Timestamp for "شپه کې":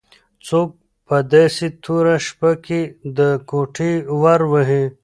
2.27-2.81